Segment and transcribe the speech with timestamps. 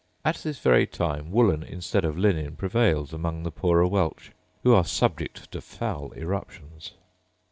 [0.25, 4.31] At this very time woollen instead of linen prevails among the poorer Welch,
[4.63, 6.93] who are subject to foul eruptions.